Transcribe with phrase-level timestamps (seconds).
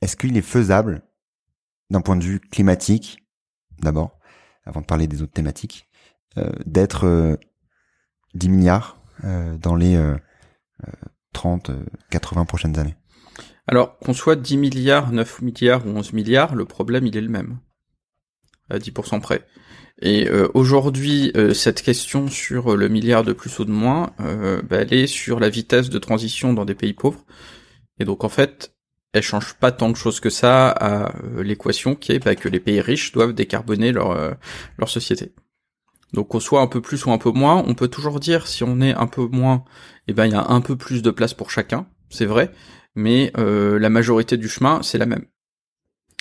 [0.00, 1.02] Est-ce qu'il est faisable,
[1.90, 3.26] d'un point de vue climatique,
[3.80, 4.18] d'abord,
[4.64, 5.88] avant de parler des autres thématiques,
[6.36, 7.38] euh, d'être
[8.34, 10.00] 10 milliards dans les
[11.32, 11.72] 30,
[12.10, 12.94] 80 prochaines années?
[13.66, 17.28] Alors, qu'on soit 10 milliards, 9 milliards ou 11 milliards, le problème, il est le
[17.28, 17.58] même.
[18.70, 19.44] À 10% près.
[20.00, 24.62] Et euh, aujourd'hui, euh, cette question sur le milliard de plus ou de moins, euh,
[24.62, 27.24] bah, elle est sur la vitesse de transition dans des pays pauvres.
[27.98, 28.74] Et donc en fait,
[29.12, 32.60] elle change pas tant de choses que ça à l'équation qui est bah, que les
[32.60, 34.36] pays riches doivent décarboner leur
[34.78, 35.32] leur société.
[36.12, 38.62] Donc qu'on soit un peu plus ou un peu moins, on peut toujours dire si
[38.64, 39.64] on est un peu moins,
[40.06, 42.52] eh ben il y a un peu plus de place pour chacun, c'est vrai,
[42.94, 45.24] mais la majorité du chemin c'est la même.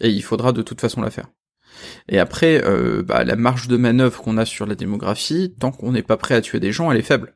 [0.00, 1.28] Et il faudra de toute façon la faire.
[2.08, 5.92] Et après, euh, bah, la marge de manœuvre qu'on a sur la démographie, tant qu'on
[5.92, 7.34] n'est pas prêt à tuer des gens, elle est faible.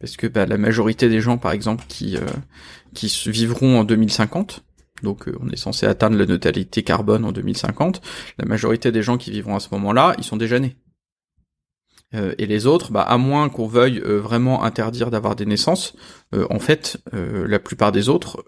[0.00, 2.24] Parce que bah, la majorité des gens, par exemple, qui euh,
[2.94, 4.64] qui vivront en 2050,
[5.02, 8.00] donc euh, on est censé atteindre la neutralité carbone en 2050,
[8.38, 10.76] la majorité des gens qui vivront à ce moment-là, ils sont déjà nés.
[12.12, 15.94] et les autres, bah, à moins qu'on veuille vraiment interdire d'avoir des naissances,
[16.32, 18.44] en fait, la plupart des autres,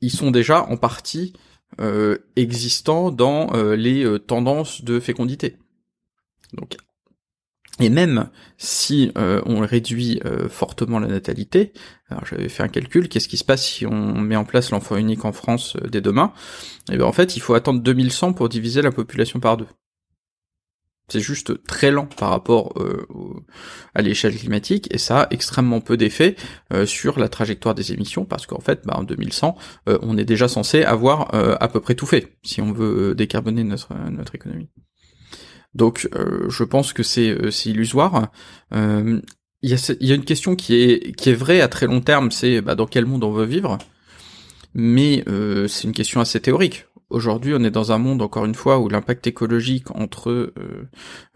[0.00, 1.32] ils sont déjà en partie
[1.80, 5.58] euh, existant dans euh, les euh, tendances de fécondité.
[6.54, 6.76] Donc,
[7.78, 11.74] et même si on réduit fortement la natalité,
[12.08, 14.96] alors j'avais fait un calcul, qu'est-ce qui se passe si on met en place l'enfant
[14.96, 16.32] unique en France dès demain?
[16.90, 19.66] Eh bien en fait, il faut attendre 2100 pour diviser la population par deux.
[21.08, 23.06] C'est juste très lent par rapport euh,
[23.94, 26.34] à l'échelle climatique et ça a extrêmement peu d'effet
[26.72, 29.56] euh, sur la trajectoire des émissions parce qu'en fait, bah, en 2100,
[29.88, 33.62] euh, on est déjà censé avoir à peu près tout fait si on veut décarboner
[33.62, 34.68] notre notre économie.
[35.74, 36.08] Donc,
[36.48, 38.32] je pense que c'est illusoire.
[38.72, 39.20] Il
[39.62, 42.00] y a il y a une question qui est qui est vraie à très long
[42.00, 43.78] terme, c'est bah, dans quel monde on veut vivre.
[44.74, 45.24] Mais
[45.68, 48.88] c'est une question assez théorique aujourd'hui, on est dans un monde, encore une fois, où
[48.88, 50.88] l'impact écologique entre euh,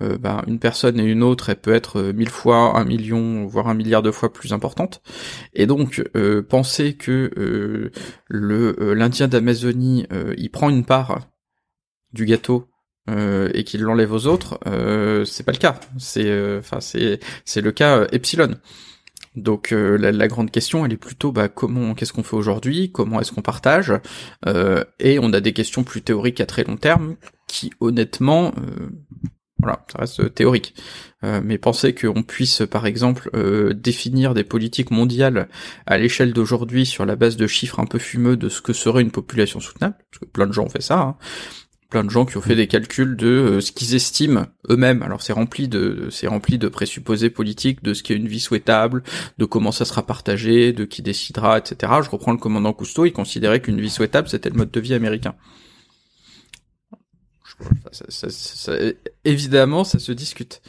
[0.02, 3.46] euh, ben, une personne et une autre, elle peut être euh, mille fois, un million,
[3.46, 5.02] voire un milliard de fois plus importante.
[5.54, 6.02] Et donc,
[6.48, 7.30] penser que
[8.28, 11.20] le l'Indien d'Amazonie, il prend une part
[12.12, 12.68] du gâteau
[13.08, 14.58] et qu'il l'enlève aux autres,
[15.24, 15.78] c'est pas le cas.
[15.98, 18.56] C'est, enfin, c'est c'est le cas epsilon.
[19.36, 23.20] Donc euh, la, grande question, elle est plutôt bah, comment, qu'est-ce qu'on fait aujourd'hui, comment
[23.20, 23.92] est-ce qu'on partage,
[24.46, 28.90] euh, et on a des questions plus théoriques à très long terme qui, honnêtement, euh,
[29.60, 30.74] voilà, ça reste théorique.
[31.22, 33.30] mais penser qu'on puisse, par exemple,
[33.74, 35.50] définir des politiques mondiales
[35.84, 39.02] à l'échelle d'aujourd'hui sur la base de chiffres un peu fumeux de ce que serait
[39.02, 41.16] une population soutenable, parce que plein de gens ont fait ça, hein,
[41.90, 45.02] plein de gens qui ont fait des calculs de euh, ce qu'ils estiment eux-mêmes.
[45.02, 49.02] Alors c'est rempli de c'est rempli de présupposés politiques de ce qu'est une vie souhaitable,
[49.38, 51.92] de comment ça sera partagé, de qui décidera, etc.
[52.02, 54.94] Je reprends le commandant Cousteau, il considérait qu'une vie souhaitable c'était le mode de vie
[54.94, 55.34] américain.
[59.24, 60.62] évidemment, ça se discute.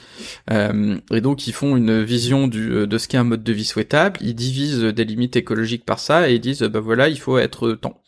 [0.50, 3.64] Euh, et donc, ils font une vision du, de ce qu'est un mode de vie
[3.64, 4.20] souhaitable.
[4.22, 7.72] Ils divisent des limites écologiques par ça et ils disent, bah voilà, il faut être
[7.74, 8.02] temps.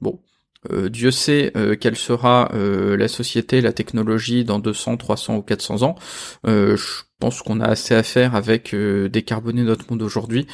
[0.00, 0.20] Bon,
[0.72, 5.42] euh, Dieu sait euh, quelle sera euh, la société, la technologie dans 200, 300 ou
[5.42, 5.96] 400 ans.
[6.44, 10.46] je pense qu'on a assez à faire avec décarboner notre monde aujourd'hui,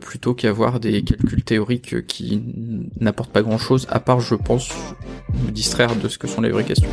[0.00, 2.40] plutôt qu'avoir des calculs théoriques qui
[3.00, 4.68] n'apportent pas grand-chose, à part, je pense,
[5.44, 6.88] me distraire de ce que sont les vraies questions.